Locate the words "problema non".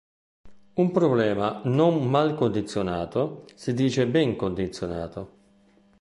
0.89-2.09